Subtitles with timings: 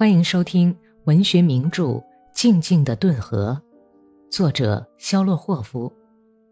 [0.00, 0.74] 欢迎收听
[1.04, 1.82] 文学名著
[2.32, 3.60] 《静静的顿河》，
[4.34, 5.92] 作者肖洛霍夫，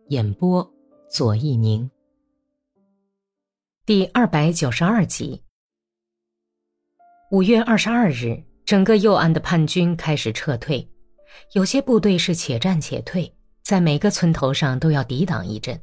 [0.09, 0.71] 演播
[1.11, 1.91] 左一宁。
[3.87, 5.43] 第二百九十二集。
[7.31, 10.87] 五月二十二日，整个右岸的叛军开始撤退，
[11.55, 13.35] 有些部队是且战且退，
[13.65, 15.81] 在每个村头上都要抵挡一阵。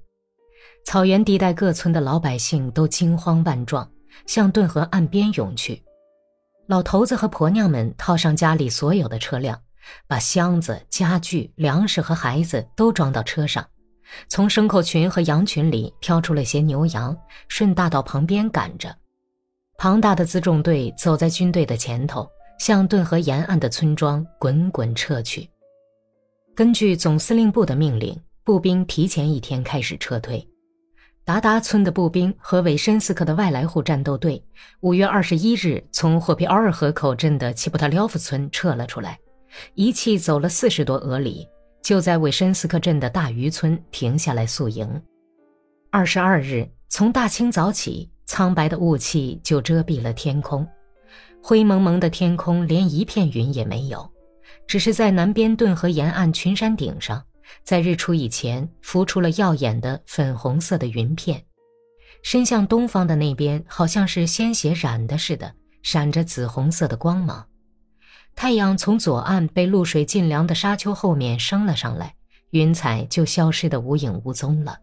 [0.85, 3.91] 草原地带各村的老百姓都惊慌万状，
[4.27, 5.81] 向顿河岸边涌去。
[6.67, 9.59] 老头子和婆娘们套上家里所有的车辆，
[10.07, 13.63] 把箱子、家具、粮食和孩子都装到车上，
[14.27, 17.15] 从牲口群和羊群里挑出了些牛羊，
[17.47, 18.95] 顺大道旁边赶着。
[19.77, 22.27] 庞大的辎重队走在军队的前头，
[22.59, 25.47] 向顿河沿岸的村庄滚滚撤去。
[26.55, 30.47] 根据总司令部的命令，步兵提前一天开始撤退。
[31.25, 34.39] 达达村的步兵和韦申斯克的外来户战斗队，
[34.81, 39.17] 五月二十一日从霍皮奥尔河口镇的齐布特廖夫村撤了出来，
[39.73, 41.47] 一气走了四十多俄里，
[41.81, 44.87] 就在韦申斯克镇的大渔村停下来宿营。
[45.89, 50.67] 二十二日，从大清早起，苍白的雾气就遮蔽了天空，
[51.41, 54.07] 灰蒙蒙的天空连一片云也没有，
[54.67, 57.19] 只是在南边顿河沿岸群山顶上。
[57.63, 61.43] 在日出以前，浮出了耀眼的粉红色的云片，
[62.23, 67.45] 伸向东方的那边，好像是鲜血染的似的，闪着紫红色的光芒。
[68.35, 72.13] 太阳从左岸被露水浸凉的沙丘后面升了上来，
[72.49, 74.77] 云彩就消失得无影无踪了。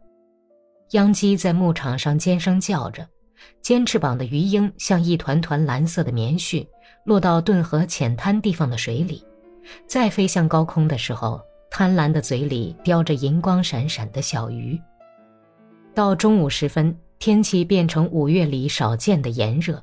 [0.92, 3.06] 秧鸡在牧场上尖声叫着，
[3.60, 6.66] 尖翅膀的鱼鹰像一团团蓝色的棉絮，
[7.04, 9.22] 落到顿河浅滩地方的水里，
[9.86, 11.40] 再飞向高空的时候。
[11.74, 14.78] 贪婪的嘴里叼着银光闪闪的小鱼。
[15.94, 19.82] 到中午时分，天气变成五月里少见的炎热，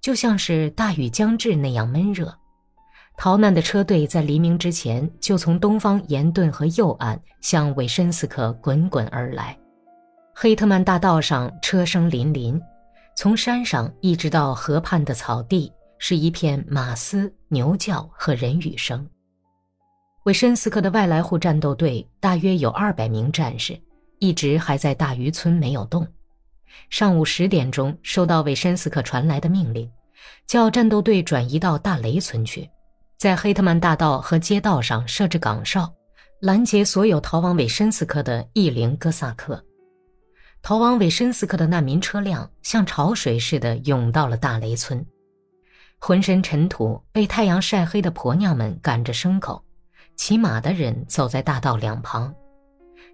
[0.00, 2.34] 就像是大雨将至那样闷热。
[3.18, 9.54] 逃难的车队在黎明之前就从东方沿顿河右岸向韦申斯克滚滚而来。
[10.34, 12.58] 黑特曼大道上车声林林，
[13.14, 19.06] 从山上一直到河畔的草地是一片马嘶、牛叫和人语声。
[20.24, 23.80] 韦申斯克的外来户战斗队大约有二百名战士，
[24.18, 26.06] 一直还在大渔村没有动。
[26.90, 29.90] 上午十点钟，收到韦申斯克传来的命令，
[30.46, 32.68] 叫战斗队转移到大雷村去，
[33.16, 35.90] 在黑特曼大道和街道上设置岗哨，
[36.40, 39.64] 拦截所有逃往韦申斯克的异灵哥萨克。
[40.60, 45.06] 逃往韦申斯克的难民车辆像潮水似的涌到了大雷村，
[45.98, 49.62] 浑身尘土、被太阳晒黑的婆娘们赶着牲口。
[50.18, 52.34] 骑马的人走在大道两旁，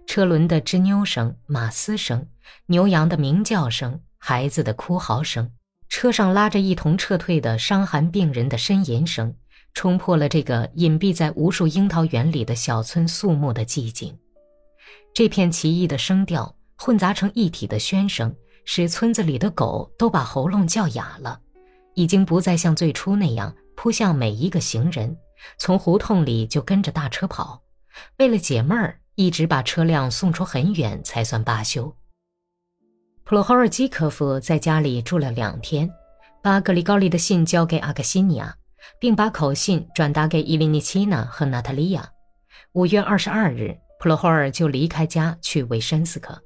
[0.07, 2.27] 车轮的吱扭声、马嘶声、
[2.65, 5.49] 牛羊的鸣叫声、孩子的哭嚎声，
[5.87, 9.33] 车上拉着一同撤退的伤寒病人的呻吟声，
[9.75, 14.17] 冲破了这个隐蔽在无数樱桃园里的小村肃穆的寂静。
[15.13, 21.39] 这片奇异的声调混杂成一体的喧声，使村子里的狗都把喉咙叫哑了，
[21.93, 25.15] 已经不再像最初那样扑向每一个行人。
[25.57, 27.61] 从胡同里就跟着大车跑，
[28.17, 31.95] 为了解闷儿，一直把车辆送出很远才算罢休。
[33.23, 35.89] 普罗霍尔基科夫在家里住了两天，
[36.43, 38.55] 把格里高利的信交给阿克西尼亚，
[38.99, 42.07] 并把口信转达给伊琳尼奇娜和娜塔莉亚。
[42.73, 46.39] 五月二十二日，普罗霍尔就离开家去维申斯克。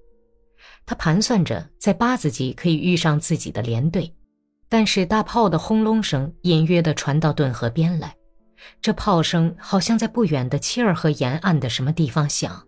[0.86, 4.14] 他盘算着在八子集可以遇上自己的连队，
[4.70, 8.16] 但是大炮的轰隆声隐约地传到顿河边来。
[8.82, 12.62] 这炮声好像在不远的切尔河沿岸的什么地方响，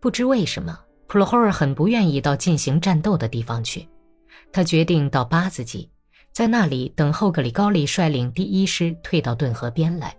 [0.00, 3.88] 不知为什么，普罗霍尔很不愿意到进行战斗的地方去。
[4.52, 5.90] 他决定到巴兹基，
[6.32, 10.16] 在那里等候格里高利率领第一师退到顿河边来。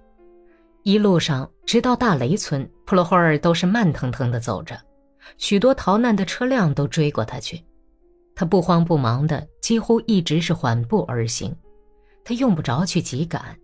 [0.84, 4.80] 一路上直到大雷村，普罗霍尔都是慢腾腾地走着，
[5.38, 7.64] 许多逃难的车辆都追过他去。
[8.34, 11.56] 他不慌不忙的，几乎一直是缓步而行。
[12.24, 13.58] 他用不着去急赶。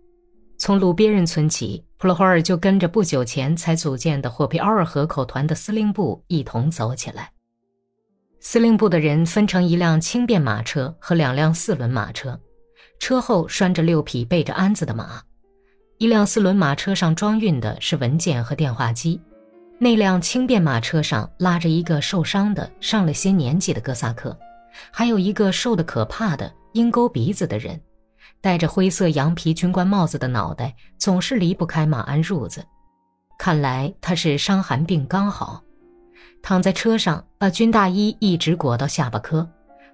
[0.58, 7.30] 从鲁别人村起，普罗霍尔就跟着不久前才组建的霍皮奥尔河口团的司令部一同走起来。
[8.40, 12.38] 司令部的人分成一辆轻便马车和两辆四轮马车，
[12.98, 15.22] 车后拴着六匹背着鞍子的马。
[15.98, 19.20] 一辆四轮马车上装运的是文件和电话机，
[19.78, 24.36] 那辆轻便马车上拉着一个受伤的、上了些年纪的哥萨克，
[24.90, 27.80] 还有一个瘦得可怕的鹰钩鼻子的人。
[28.40, 32.64] 戴着灰色羊皮军官帽子的脑袋总是离不开马鞍褥子，
[33.38, 35.62] 看来他是伤寒病刚好。
[36.40, 39.46] 躺在车上，把军大衣一直裹到下巴颏，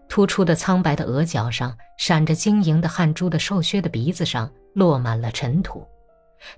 [0.08, 5.82] 突出的苍白的额角上，闪着晶莹的汗珠的瘦削的鼻子上落满了尘土，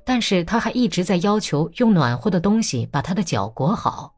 [0.04, 4.12] 但是他还一直在要求用暖和的东西把他的脚裹好。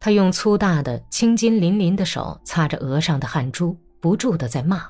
[0.00, 4.82] 他用粗大的青筋淋淋的手擦着额上的汗珠，不住的在骂：“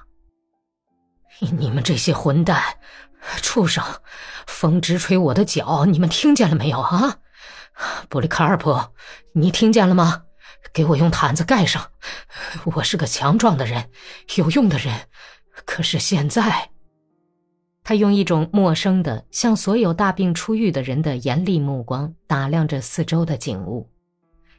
[1.40, 2.62] 你们这些混蛋，
[3.42, 3.84] 畜生！
[4.46, 7.18] 风直吹我的脚，你们听见了没有啊？
[8.08, 8.76] 布里卡尔普，
[9.34, 10.24] 你听见了吗？”
[10.74, 11.90] 给我用毯子盖上。
[12.74, 13.90] 我是个强壮的人，
[14.36, 14.92] 有用的人。
[15.64, 16.70] 可是现在，
[17.84, 23.88] 他用一种陌生的、像所有大病初愈的人的严厉目光打量着四周的景物。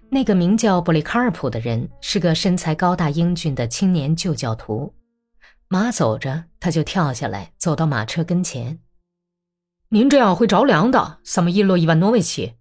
[0.09, 4.91] 那个名叫布里卡尔普的人是个身材高大英俊的青年旧教徒。
[5.71, 8.79] 马走着，他就跳下来，走到马车跟前。
[9.89, 12.55] 您这样会着凉的，萨姆伊洛伊万诺维奇。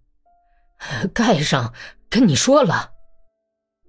[1.11, 1.73] 盖上，
[2.07, 2.91] 跟你说了。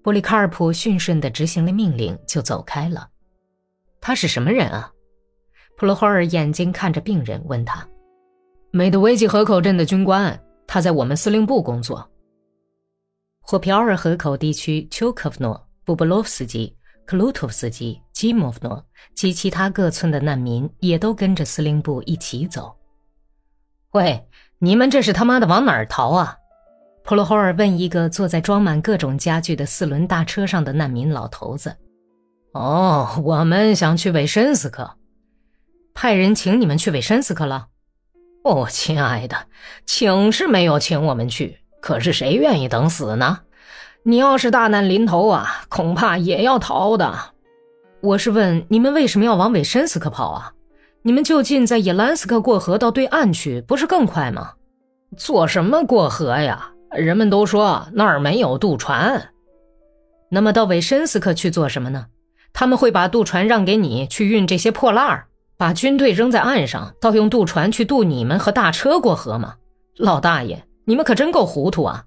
[0.02, 3.10] 波利卡尔普驯顺地执行了命令，就走开了。
[4.00, 4.90] 他是什么人啊？
[5.76, 7.86] 普罗霍尔眼睛看着病人，问他
[8.72, 12.10] ：“美德维基河口镇的军官，他在我们司令部工作。”
[13.44, 16.74] 霍皮奥尔河口地区丘科夫诺、布布洛夫斯基、
[17.10, 18.86] 克鲁托夫斯基、基莫夫诺
[19.16, 22.72] 及其他各村的难民也都跟着司令部一起走。
[23.90, 24.24] 喂，
[24.60, 26.36] 你们这是他妈的往哪儿逃啊？
[27.02, 31.76] 普罗霍尔问一个坐在装满各种家具的四轮大车上的难民老头子
[32.54, 34.88] ：“哦，我们想去韦申斯克，
[35.92, 37.66] 派人请你们去韦申斯克了。
[38.44, 39.48] 哦，亲爱的，
[39.84, 43.40] 请是没有请我们去，可是谁愿意等死呢？
[44.02, 47.14] 你要是大难临头啊，恐怕也要逃的。
[48.00, 50.52] 我是问你们为什么要往韦申斯克跑啊？
[51.02, 54.52] 你们就近在野兰斯克过河到对岸去，不是更快吗？
[55.18, 59.28] 做什么过河呀？”人们都说那儿没有渡船，
[60.30, 62.06] 那么到韦申斯克去做什么呢？
[62.52, 65.26] 他们会把渡船让给你去运这些破烂儿，
[65.56, 69.54] 把军队扔在岸上，倒用渡船去渡你们和大车过河吗？
[69.98, 72.06] 老大爷，你们可真够糊涂啊！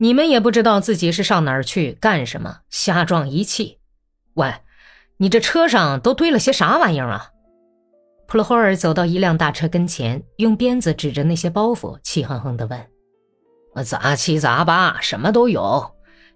[0.00, 3.78] 你们也不知道自己是上哪儿去干什么，瞎撞一气。
[4.34, 4.54] 喂，
[5.16, 7.30] 你这车上都堆了些啥玩意儿啊？
[8.28, 13.84] 普罗霍尔走到一辆大车跟前，用鞭子指着那些包袱，气哼哼地问。
[13.84, 15.90] 杂七杂八，什么都有，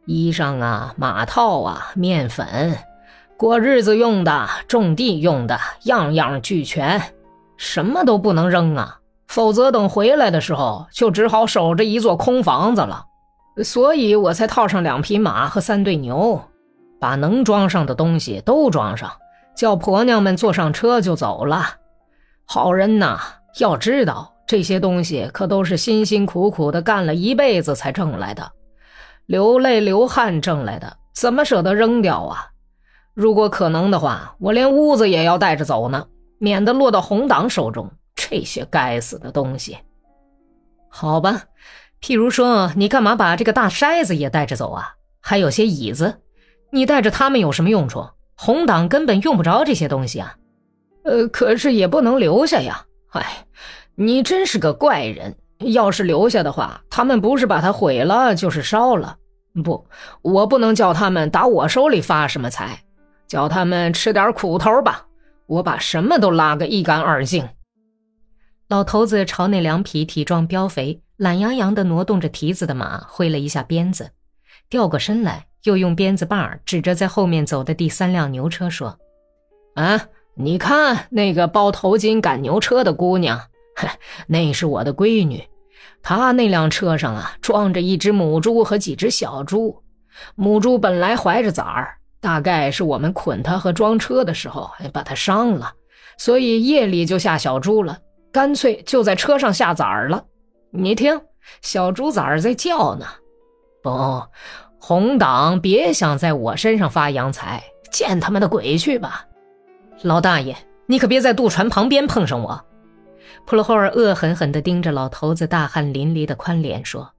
[0.07, 2.77] 衣裳啊，马套啊，面粉，
[3.37, 7.01] 过日子用的，种地用的，样样俱全，
[7.57, 8.99] 什么都不能扔啊，
[9.29, 13.07] 否则等回来的时候，就只好守着一座空房子了。
[13.63, 16.43] 所以我才套上两匹马和三对牛，
[16.99, 19.11] 把能装上的东西都装上，
[19.55, 21.77] 叫婆娘们坐上车就走了。
[22.45, 23.19] 好人呐，
[23.59, 24.31] 要知道。
[24.45, 28.53] 这些东西可都是辛辛苦苦的干了一辈子才挣来的，
[29.25, 32.49] 流泪流汗挣来的，怎么舍得扔掉啊？
[33.15, 36.07] 如果可能的话，我连屋子也要带着走呢，
[36.39, 37.91] 免得落到红党手中。
[38.15, 39.79] 这些该死的东西。
[40.89, 41.43] 好吧，
[42.03, 44.97] 譬如说，你干嘛把这个大筛子也带着走啊？
[45.21, 46.19] 还有些椅子，
[46.71, 48.07] 你带着它们有什么用处？
[48.35, 50.37] 红党根本用不着这些东西啊。
[51.05, 52.85] 呃，可是也不能留下呀。
[53.13, 53.47] 哎。
[53.95, 55.37] 你真是个怪人！
[55.59, 59.19] 要是留下的话，他们不是把它毁了，就是烧了。
[59.63, 59.87] 不，
[60.23, 62.83] 我不能叫他们打我手里发什么财，
[63.29, 65.05] 叫他们吃点苦头吧。
[65.47, 67.47] 我把什么都拉个一干二净。
[68.71, 74.11] 老头子朝那凉皮体壮膘肥、懒洋洋的挪动着蹄子的马挥了一下鞭子，
[74.69, 78.99] 掉过身来，又用鞭子把指着在后面走的第三辆牛车说
[79.77, 83.41] ：“啊，你看那个包头巾赶牛车的姑娘。”
[84.27, 85.43] 那是我的闺女，
[86.03, 89.83] 她那辆车上啊，装着一只母猪和几只小猪。
[90.35, 95.73] 母猪本来怀着崽儿，大概是我们捆它和装车的时候，把它伤了，
[96.19, 97.99] 所以夜里就下小猪了，
[98.31, 100.23] 干脆就在车上下崽儿了。
[100.75, 101.21] 你听，
[101.61, 103.05] 小猪崽儿在叫呢。
[103.83, 104.23] 不，
[104.79, 109.27] 红党别想在我身上发洋财，见他们的鬼去吧！
[110.01, 112.65] 老大爷，你可别在渡船旁边碰上我。
[113.45, 117.13] 普罗霍尔恶狠狠地盯着老头子大汗淋漓的宽脸说：“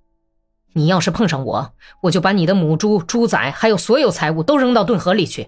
[0.74, 5.48] 你要是碰上我，我就把你的母猪、猪仔还有所有财物都扔到顿河里去。”“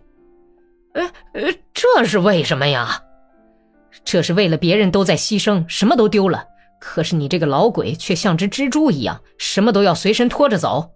[0.94, 1.02] 呃
[1.34, 3.02] 呃，这是为什么呀
[4.06, 6.46] ？”“这是为了别人都在牺牲，什么都丢了，
[6.88, 10.92] 可是你这个老鬼却像只蜘蛛一样，什么都要随身拖着走。”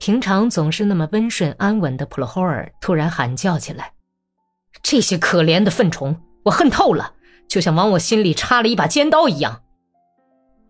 [0.00, 3.92] 平常总是那么温顺安稳的普罗霍尔突然喊叫起来
[4.82, 6.16] ：“这些可怜的粪虫，
[6.46, 7.12] 我恨透了！”
[7.48, 9.62] 就像往我心里插了一把尖刀一样。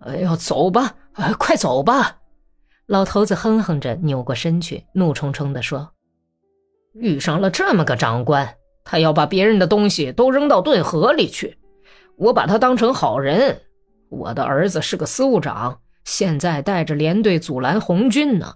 [0.01, 0.97] 哎呦，走吧，
[1.39, 2.19] 快走吧！
[2.87, 5.93] 老头子哼哼着，扭过身去，怒冲冲地说
[6.95, 11.59] ：“遇上了这么个长官，他要把别人的东西都扔到顿河里去。
[12.17, 13.61] 我把他当成好人。
[14.11, 18.55] 我的儿子是个司务长，现在带着连队阻拦红军呢。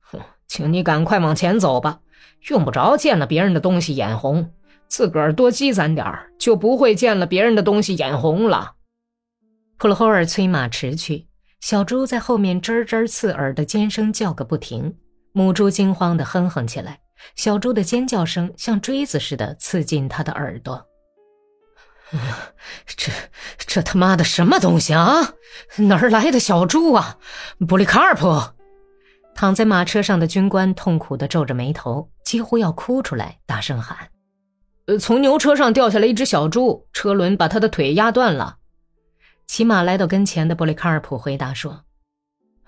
[0.00, 2.00] 哼，请你赶快往前走吧，
[2.48, 4.52] 用不着见了别人的东西眼红，
[4.88, 8.74] 自个儿多积攒点儿就不会见了别人的东西眼红了。
[9.78, 11.26] 普罗霍尔催马驰去，
[11.60, 14.94] 小猪在后面吱吱刺耳的尖声叫个不停，
[15.32, 17.00] 母猪惊慌的哼哼起来，
[17.34, 20.86] 小猪的尖叫声像锥子似的刺进他的耳朵。
[22.96, 23.10] 这
[23.58, 25.34] 这他妈的什么东西啊？
[25.76, 27.16] 哪儿来的小猪啊？
[27.66, 28.52] 布里卡尔普！
[29.34, 34.10] 躺在马车上的军官痛苦的皱着眉头，几乎要哭出来，大声喊
[34.86, 38.58] ：“呃，从牛车上掉下来一只小猪，车轮把他的腿压断了。”
[39.48, 41.84] 骑马来到跟前的布里卡尔普回答说：“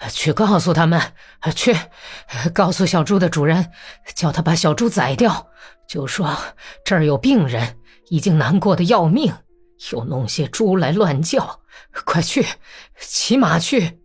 [0.09, 1.13] 去告诉他们，
[1.55, 1.77] 去
[2.55, 3.71] 告诉小猪的主人，
[4.15, 5.49] 叫他把小猪宰掉，
[5.87, 6.35] 就说
[6.83, 9.33] 这儿有病人。”已经难过的要命，
[9.93, 11.61] 又弄些猪来乱叫，
[12.05, 12.45] 快去，
[13.01, 13.99] 骑马去。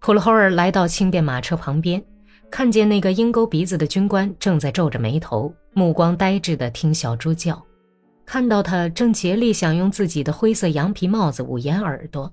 [0.00, 2.02] 普罗霍尔来到轻便马车旁边，
[2.50, 7.60] 看见那个鹰钩鼻子的军官正在皱着眉头，目光呆滞的听小猪叫，
[8.24, 12.32] 看到他正竭力想用自己的灰色羊皮帽子捂严耳朵。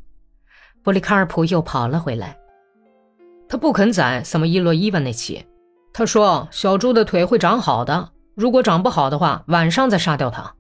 [0.84, 2.38] 布里卡尔普又跑了回来，
[3.50, 5.46] 他不肯宰萨么伊洛伊万那起，
[5.92, 10.56] 他说小猪的腿会长好的，如果长不好的话，晚上再杀掉它。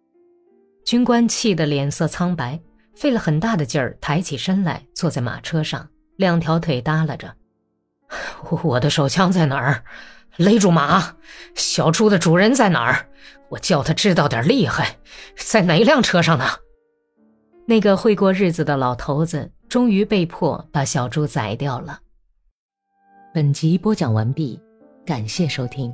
[0.88, 2.58] 军官气得脸色苍白，
[2.96, 7.36] 费了很大的劲儿抬起身来，坐在马车上，两条腿耷拉着。
[8.64, 9.84] 我的手枪在哪儿？
[10.38, 11.18] 勒住马！
[11.56, 13.06] 小猪的主人在哪儿？
[13.50, 14.98] 我叫他知道点厉害，
[15.36, 16.46] 在哪辆车上呢？
[17.66, 22.00] 那个会过日子的老头子终于被迫把小猪宰掉了。
[23.34, 24.58] 本集播讲完毕，
[25.06, 25.94] 感谢收听。